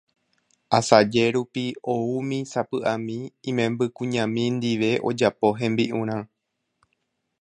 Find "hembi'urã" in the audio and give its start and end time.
5.59-6.19